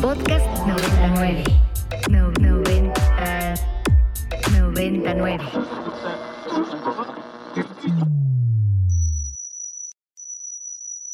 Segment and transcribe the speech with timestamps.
[0.00, 1.44] Podcast 99.
[2.10, 3.54] No, 90,
[4.50, 5.38] 99.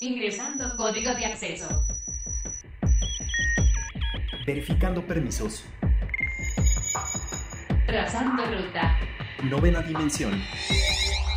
[0.01, 1.69] Ingresando código de acceso.
[4.47, 5.65] Verificando permisos.
[7.87, 8.99] Trazando ruta.
[9.45, 10.43] Novena dimensión.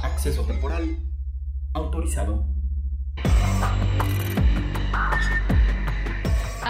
[0.04, 0.98] Acceso temporal.
[1.74, 2.55] Autorizado.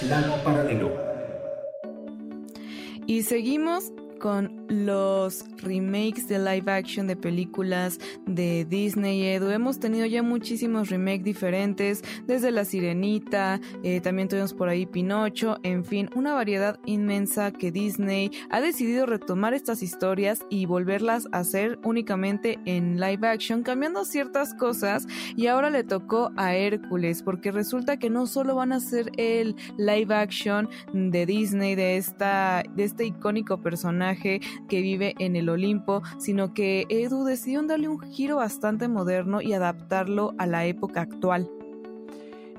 [0.00, 0.96] Plano paralelo.
[3.06, 9.50] Y seguimos con los remakes de live action de películas de Disney Edu.
[9.50, 15.58] Hemos tenido ya muchísimos remakes diferentes, desde La Sirenita, eh, también tuvimos por ahí Pinocho,
[15.64, 21.38] en fin, una variedad inmensa que Disney ha decidido retomar estas historias y volverlas a
[21.38, 27.50] hacer únicamente en live action, cambiando ciertas cosas y ahora le tocó a Hércules, porque
[27.50, 32.84] resulta que no solo van a ser el live action de Disney, de, esta, de
[32.84, 38.36] este icónico personaje, que vive en el Olimpo, sino que Edu decidió darle un giro
[38.36, 41.50] bastante moderno y adaptarlo a la época actual.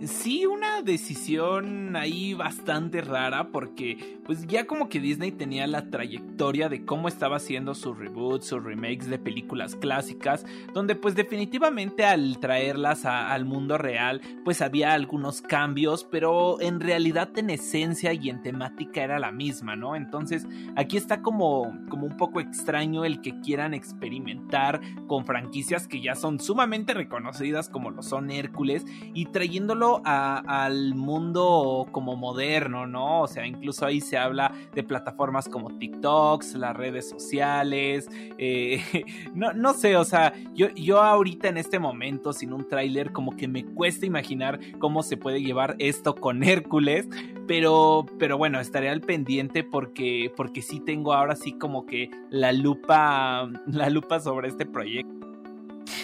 [0.08, 6.70] Sí, una decisión ahí bastante rara porque pues ya como que Disney tenía la trayectoria
[6.70, 12.40] de cómo estaba haciendo sus reboots, sus remakes de películas clásicas, donde pues definitivamente al
[12.40, 18.42] traerlas al mundo real pues había algunos cambios, pero en realidad en esencia y en
[18.42, 19.96] temática era la misma, ¿no?
[19.96, 26.02] Entonces aquí está como, como un poco extraño el que quieran experimentar con franquicias que
[26.02, 33.22] ya son sumamente reconocidas como lo son Hércules y trayéndolo al mundo como moderno, ¿no?
[33.22, 38.82] O sea, incluso ahí se habla de plataformas como TikToks, las redes sociales, eh,
[39.34, 43.36] no, no, sé, o sea, yo, yo ahorita en este momento sin un tráiler como
[43.36, 47.08] que me cuesta imaginar cómo se puede llevar esto con Hércules,
[47.48, 52.52] pero, pero bueno, estaré al pendiente porque, porque sí tengo ahora sí como que la
[52.52, 55.21] lupa, la lupa sobre este proyecto.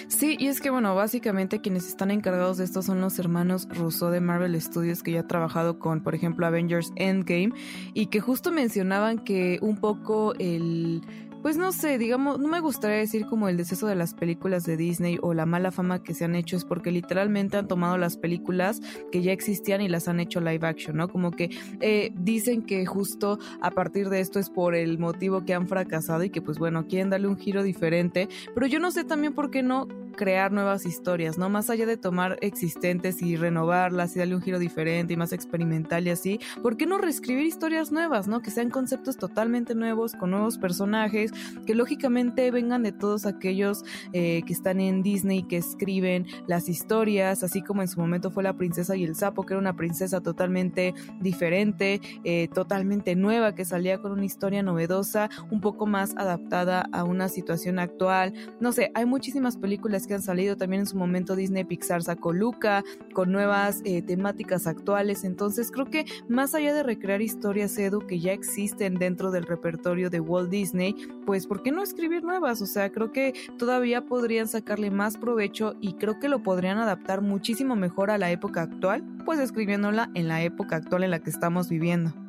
[0.07, 4.09] Sí, y es que bueno, básicamente quienes están encargados de esto son los hermanos Russo
[4.09, 7.51] de Marvel Studios que ya ha trabajado con, por ejemplo, Avengers Endgame
[7.93, 11.01] y que justo mencionaban que un poco el
[11.47, 14.75] pues no sé, digamos, no me gustaría decir como el deceso de las películas de
[14.75, 18.17] Disney o la mala fama que se han hecho, es porque literalmente han tomado las
[18.17, 18.81] películas
[19.13, 21.07] que ya existían y las han hecho live action, ¿no?
[21.07, 21.49] Como que
[21.79, 26.21] eh, dicen que justo a partir de esto es por el motivo que han fracasado
[26.25, 29.49] y que pues bueno, quieren darle un giro diferente, pero yo no sé también por
[29.49, 29.87] qué no
[30.17, 31.47] crear nuevas historias, ¿no?
[31.47, 36.05] Más allá de tomar existentes y renovarlas y darle un giro diferente y más experimental
[36.07, 38.41] y así, ¿por qué no reescribir historias nuevas, ¿no?
[38.41, 41.31] Que sean conceptos totalmente nuevos, con nuevos personajes,
[41.65, 47.43] que lógicamente vengan de todos aquellos eh, que están en Disney, que escriben las historias,
[47.43, 50.19] así como en su momento fue la princesa y el sapo, que era una princesa
[50.19, 56.89] totalmente diferente, eh, totalmente nueva, que salía con una historia novedosa, un poco más adaptada
[56.91, 58.33] a una situación actual.
[58.59, 62.33] No sé, hay muchísimas películas que han salido también en su momento Disney Pixar sacó
[62.33, 65.23] Luca con nuevas eh, temáticas actuales.
[65.23, 70.09] Entonces creo que más allá de recrear historias Edu que ya existen dentro del repertorio
[70.09, 70.95] de Walt Disney,
[71.25, 72.61] pues ¿por qué no escribir nuevas?
[72.61, 77.21] O sea, creo que todavía podrían sacarle más provecho y creo que lo podrían adaptar
[77.21, 81.29] muchísimo mejor a la época actual, pues escribiéndola en la época actual en la que
[81.29, 82.26] estamos viviendo.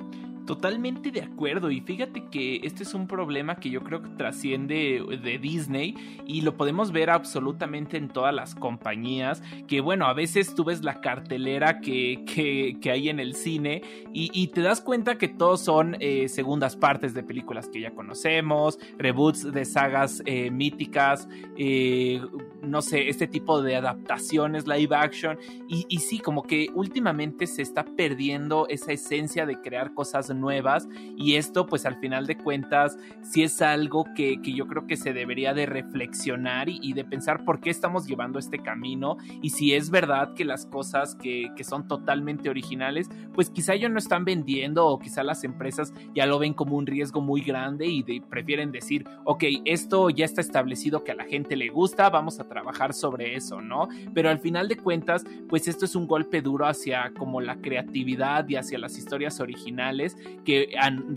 [0.48, 5.04] Totalmente de acuerdo y fíjate que este es un problema que yo creo que trasciende
[5.22, 5.94] de Disney
[6.26, 10.82] y lo podemos ver absolutamente en todas las compañías que bueno, a veces tú ves
[10.82, 13.82] la cartelera que, que, hay en el cine
[14.14, 18.78] y, te das cuenta que todos son eh, segundas partes de películas que ya conocemos,
[18.96, 21.28] reboots de sagas eh, míticas,
[21.58, 22.22] eh,
[22.62, 25.38] no sé, este tipo de adaptaciones live action.
[25.68, 30.88] Y, y sí, como que últimamente se está perdiendo esa esencia de crear cosas nuevas.
[31.16, 35.12] Y esto pues al final de cuentas sí es algo que, yo creo que se
[35.12, 39.16] debería de reflexionar y, de pensar por qué estamos llevando este camino.
[39.42, 43.98] Y si es verdad que las cosas que, son totalmente originales pues quizá ellos no
[43.98, 48.02] están vendiendo o quizá las empresas ya lo ven como un riesgo muy grande y
[48.20, 52.47] prefieren decir ok esto ya está establecido que a la gente le gusta vamos a
[52.48, 53.88] trabajar sobre eso, ¿no?
[54.14, 58.48] Pero al final de cuentas, pues esto es un golpe duro hacia como la creatividad
[58.48, 60.74] y hacia las historias originales que,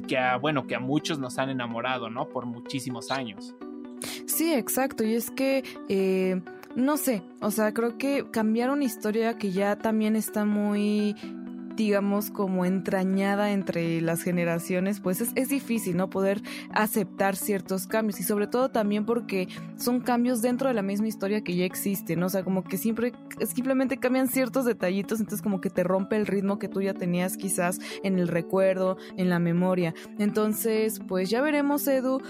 [0.08, 2.28] que bueno, que a muchos nos han enamorado, ¿no?
[2.30, 3.56] Por muchísimos años.
[4.26, 5.04] Sí, exacto.
[5.04, 5.64] Y es que...
[5.90, 6.42] Eh,
[6.76, 11.16] no sé, o sea, creo que cambiar una historia que ya también está muy
[11.76, 16.10] digamos, como entrañada entre las generaciones, pues es, es, difícil, ¿no?
[16.10, 16.42] Poder
[16.74, 21.42] aceptar ciertos cambios y sobre todo también porque son cambios dentro de la misma historia
[21.42, 22.28] que ya existe, ¿no?
[22.28, 23.14] O sea, como que siempre,
[23.54, 27.38] simplemente cambian ciertos detallitos, entonces como que te rompe el ritmo que tú ya tenías
[27.38, 29.94] quizás en el recuerdo, en la memoria.
[30.18, 32.22] Entonces, pues ya veremos, Edu,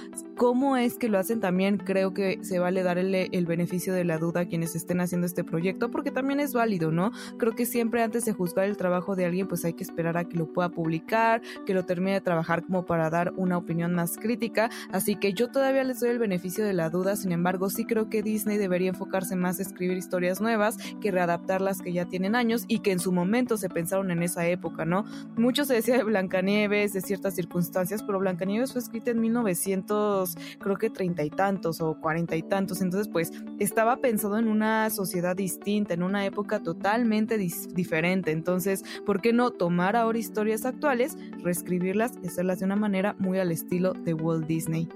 [0.42, 1.78] cómo es que lo hacen también.
[1.78, 5.28] Creo que se vale dar el, el beneficio de la duda a quienes estén haciendo
[5.28, 7.12] este proyecto, porque también es válido, ¿no?
[7.38, 10.24] Creo que siempre antes de juzgar el trabajo de alguien, pues hay que esperar a
[10.24, 14.18] que lo pueda publicar, que lo termine de trabajar como para dar una opinión más
[14.18, 14.72] crítica.
[14.92, 18.10] Así que yo todavía les doy el beneficio de la duda, sin embargo, sí creo
[18.10, 22.34] que Disney debería enfocarse más a escribir historias nuevas que readaptar las que ya tienen
[22.34, 25.06] años y que en su momento se pensaron en esa época, ¿no?
[25.38, 30.78] Mucho se decía de Blancanieves, de ciertas circunstancias, pero Blancanieves fue escrita en 1900, creo
[30.78, 35.36] que treinta y tantos o cuarenta y tantos, entonces pues estaba pensado en una sociedad
[35.36, 42.14] distinta, en una época totalmente diferente, entonces, ¿por qué no tomar ahora historias actuales, reescribirlas
[42.24, 44.88] y hacerlas de una manera muy al estilo de Walt Disney.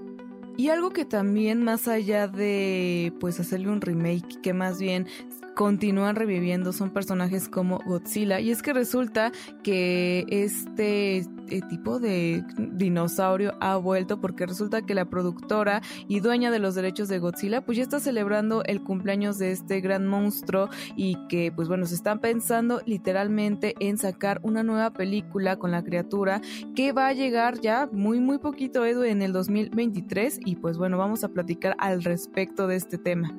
[0.56, 5.06] Y algo que también más allá de pues hacerle un remake, que más bien
[5.54, 8.40] continúan reviviendo son personajes como Godzilla.
[8.40, 9.32] Y es que resulta
[9.62, 11.26] que este
[11.68, 17.08] tipo de dinosaurio ha vuelto porque resulta que la productora y dueña de los derechos
[17.08, 21.68] de Godzilla pues ya está celebrando el cumpleaños de este gran monstruo y que pues
[21.68, 26.40] bueno se están pensando literalmente en sacar una nueva película con la criatura
[26.74, 30.98] que va a llegar ya muy muy poquito Edu en el 2023 y pues bueno
[30.98, 33.34] vamos a platicar al respecto de este tema.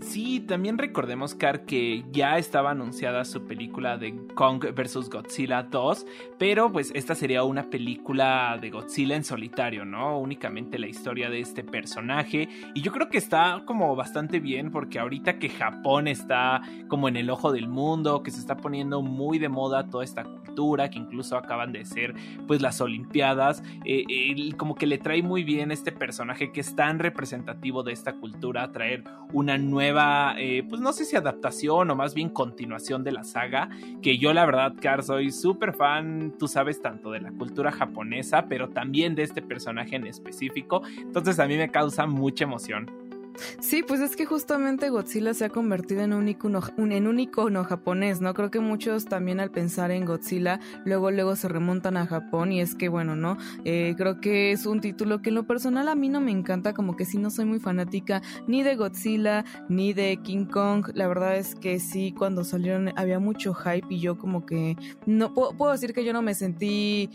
[0.00, 5.08] Sí, también recordemos, Car, que ya estaba anunciada su película de Kong vs.
[5.08, 6.06] Godzilla 2,
[6.38, 10.18] pero pues esta sería una película de Godzilla en solitario, ¿no?
[10.18, 12.48] Únicamente la historia de este personaje.
[12.74, 17.16] Y yo creo que está como bastante bien porque ahorita que Japón está como en
[17.16, 20.98] el ojo del mundo, que se está poniendo muy de moda toda esta cultura, que
[20.98, 22.14] incluso acaban de ser
[22.46, 26.98] pues las Olimpiadas, eh, como que le trae muy bien este personaje que es tan
[26.98, 29.85] representativo de esta cultura, traer una nueva
[30.38, 33.68] eh, pues no sé si adaptación o más bien continuación de la saga,
[34.02, 38.46] que yo la verdad, Car, soy súper fan, tú sabes, tanto de la cultura japonesa,
[38.48, 43.05] pero también de este personaje en específico, entonces a mí me causa mucha emoción.
[43.60, 48.34] Sí, pues es que justamente Godzilla se ha convertido en un icono, japonés, ¿no?
[48.34, 52.60] Creo que muchos también al pensar en Godzilla, luego luego se remontan a Japón y
[52.60, 53.36] es que bueno, ¿no?
[53.64, 56.74] Eh, creo que es un título que en lo personal a mí no me encanta,
[56.74, 60.90] como que sí no soy muy fanática ni de Godzilla ni de King Kong.
[60.94, 65.34] La verdad es que sí, cuando salieron había mucho hype y yo como que no
[65.34, 67.10] puedo decir que yo no me sentí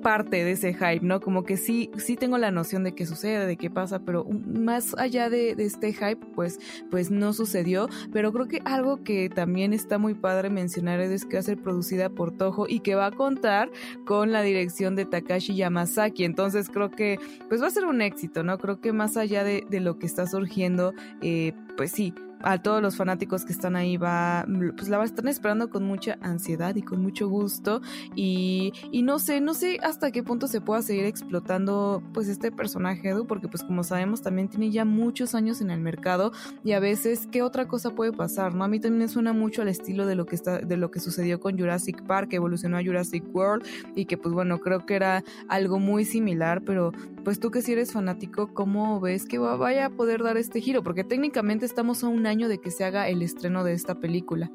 [0.00, 1.20] parte de ese hype, ¿no?
[1.20, 4.94] Como que sí, sí tengo la noción de qué sucede, de qué pasa, pero más
[4.98, 6.58] allá de, este hype, pues,
[6.90, 7.88] pues no sucedió.
[8.12, 11.58] Pero creo que algo que también está muy padre mencionar es que va a ser
[11.58, 13.70] producida por Toho y que va a contar
[14.04, 16.24] con la dirección de Takashi Yamazaki.
[16.24, 17.18] Entonces creo que
[17.48, 18.58] pues va a ser un éxito, ¿no?
[18.58, 20.92] Creo que más allá de, lo que está surgiendo,
[21.22, 22.12] eh, pues sí,
[22.42, 24.46] a todos los fanáticos que están ahí va,
[24.76, 27.80] pues la están esperando con mucha ansiedad y con mucho gusto
[28.14, 32.52] y, y no sé, no sé hasta qué punto se pueda seguir explotando pues este
[32.52, 36.32] personaje Edu, porque pues como sabemos también tiene ya muchos años en el mercado
[36.64, 38.64] y a veces qué otra cosa puede pasar, ¿no?
[38.64, 41.00] A mí también me suena mucho al estilo de lo que está, de lo que
[41.00, 44.94] sucedió con Jurassic Park, que evolucionó a Jurassic World y que pues bueno, creo que
[44.94, 46.92] era algo muy similar, pero
[47.24, 50.82] pues tú que si eres fanático, ¿cómo ves que vaya a poder dar este giro?
[50.82, 54.50] Porque técnicamente estamos a un año de que se haga el estreno de esta película.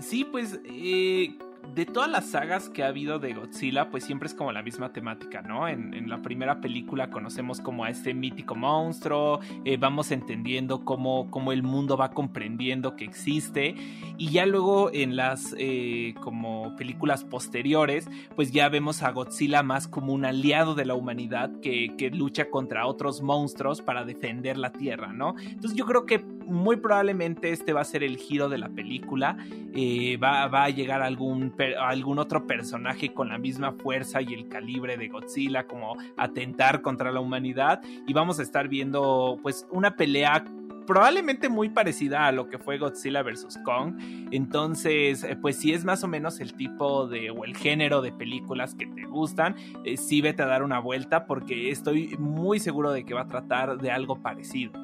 [0.00, 1.36] Sí, pues eh,
[1.74, 4.92] de todas las sagas que ha habido de Godzilla, pues siempre es como la misma
[4.92, 5.68] temática, ¿no?
[5.68, 11.52] En, la primera película conocemos como a este mítico monstruo, eh, vamos entendiendo cómo, cómo,
[11.52, 13.74] el mundo va comprendiendo que existe,
[14.18, 19.88] y ya luego en las eh, como películas posteriores, pues ya vemos a Godzilla más
[19.88, 24.72] como un aliado de la humanidad que, que lucha contra otros monstruos para defender la
[24.72, 25.34] Tierra, ¿no?
[25.38, 29.36] Entonces yo creo que muy probablemente este va a ser el giro de la película,
[29.74, 34.96] eh, va, a llegar algún algún otro personaje con la misma fuerza y el calibre
[34.96, 40.44] de Godzilla como atentar contra la humanidad y vamos a estar viendo pues una pelea
[40.86, 43.58] probablemente muy parecida a lo que fue Godzilla vs.
[43.64, 43.98] Kong.
[44.30, 48.12] Entonces, eh, pues si es más o menos el tipo de o el género de
[48.12, 52.92] películas que te gustan, eh, sí vete a dar una vuelta porque estoy muy seguro
[52.92, 54.83] de que va a tratar de algo parecido.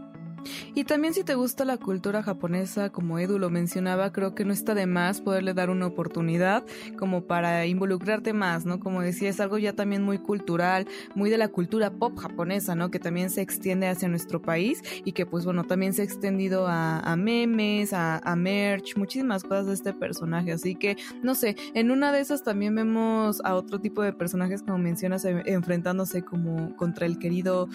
[0.74, 4.52] Y también si te gusta la cultura japonesa, como Edu lo mencionaba, creo que no
[4.52, 6.64] está de más poderle dar una oportunidad
[6.98, 8.80] como para involucrarte más, ¿no?
[8.80, 12.90] Como decía, es algo ya también muy cultural, muy de la cultura pop japonesa, ¿no?
[12.90, 16.66] Que también se extiende hacia nuestro país y que pues bueno, también se ha extendido
[16.68, 20.52] a, memes, a, a, merch, muchísimas cosas de este personaje.
[20.52, 24.62] Así que, no sé, en una de esas también vemos a otro tipo de personajes,
[24.62, 27.68] como mencionas, enfrentándose como contra el querido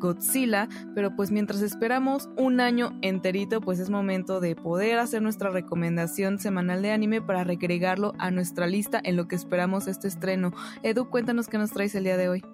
[0.00, 5.50] Godzilla, pero pues mientras esperamos un año enterito, pues es momento de poder hacer nuestra
[5.50, 10.52] recomendación semanal de anime para regregarlo a nuestra lista en lo que esperamos este estreno.
[10.82, 12.44] Edu, cuéntanos qué nos traes el día de hoy.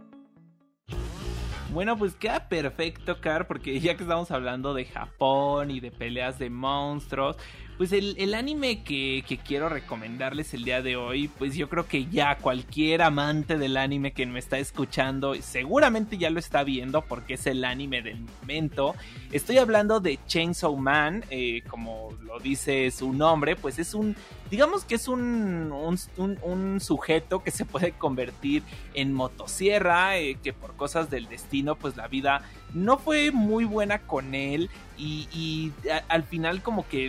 [1.73, 6.39] Bueno, pues queda perfecto, Car, porque ya que estamos hablando de Japón y de peleas
[6.39, 7.37] de monstruos,
[7.77, 12.39] pues el, anime que, quiero recomendarles el día de hoy, pues yo creo que ya
[12.39, 17.47] cualquier amante del anime que me está escuchando, seguramente ya lo está viendo porque es
[17.47, 18.95] el anime del momento.
[19.31, 24.17] Estoy hablando de Chainsaw Man, eh, como lo dice su nombre, pues es un,
[24.51, 25.71] digamos que es un,
[26.17, 28.63] un, sujeto que se puede convertir
[28.95, 32.43] en motosierra, eh, que por cosas del destino, pues la vida
[32.75, 35.73] no fue muy buena con él y,
[36.09, 37.09] al final como que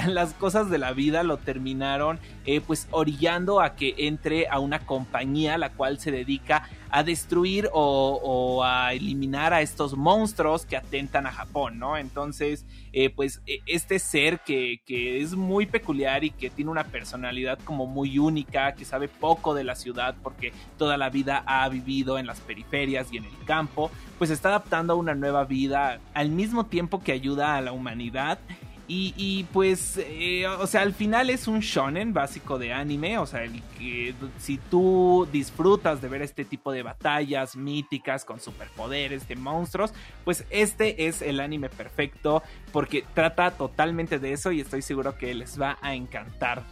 [0.08, 4.80] las cosas de la vida lo terminaron eh, pues orillando a que entre a una
[4.80, 11.26] compañía la cual se dedica a destruir o, a eliminar a estos monstruos que atentan
[11.26, 11.96] a Japón, ¿no?
[11.96, 17.58] Entonces, eh, pues e, este ser que, es muy peculiar y que tiene una personalidad
[17.64, 22.18] como muy única, que sabe poco de la ciudad porque toda la vida ha vivido
[22.18, 26.28] en las periferias y en el campo, pues está adaptando a una nueva vida al
[26.28, 28.38] mismo tiempo que ayuda a la humanidad
[28.88, 33.16] y, pues, eh, o sea, al final es un shonen básico de anime.
[33.18, 38.40] O sea, el que si tú disfrutas de ver este tipo de batallas míticas con
[38.40, 44.60] superpoderes de monstruos, pues este es el anime perfecto porque trata totalmente de eso y
[44.60, 46.62] estoy seguro que les va a encantar.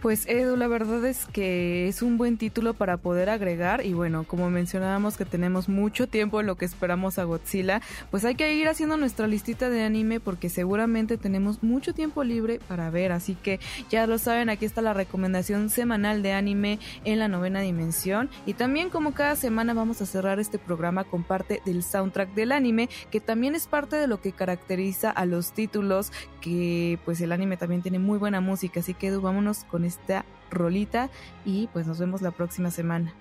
[0.00, 4.22] Pues Edu, la verdad es que es un buen título para poder agregar y bueno,
[4.22, 8.54] como mencionábamos que tenemos mucho tiempo en lo que esperamos a Godzilla, pues hay que
[8.54, 13.34] ir haciendo nuestra listita de anime porque seguramente tenemos mucho tiempo libre para ver, así
[13.34, 13.58] que
[13.90, 18.30] ya lo saben, aquí está la recomendación semanal de anime en la novena dimensión.
[18.46, 22.52] Y también como cada semana vamos a cerrar este programa con parte del soundtrack del
[22.52, 27.32] anime que también es parte de lo que caracteriza a los títulos que pues el
[27.32, 31.10] anime también tiene muy buena música, así que Edu, vámonos con esta rolita
[31.44, 33.14] y pues nos vemos la próxima semana.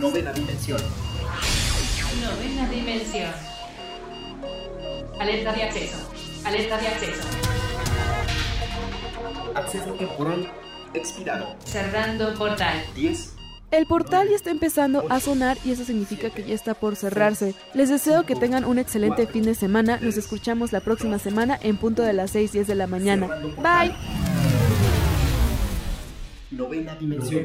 [0.00, 0.80] Novena dimensión.
[2.22, 3.30] Novena dimensión.
[5.20, 6.10] Alerta de acceso.
[6.42, 7.22] Alerta de acceso.
[9.54, 10.50] Acceso temporal
[10.94, 11.54] expirado.
[11.66, 12.82] Cerrando portal.
[12.94, 13.36] 10.
[13.72, 17.54] El portal ya está empezando a sonar y eso significa que ya está por cerrarse.
[17.74, 19.98] Les deseo que tengan un excelente fin de semana.
[20.00, 23.26] Nos escuchamos la próxima semana en punto de las 6, 10 de la mañana.
[23.58, 23.94] Bye.
[26.50, 27.44] Novena dimensión.